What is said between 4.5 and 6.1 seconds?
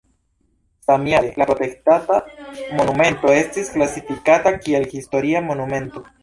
kiel historia monumento.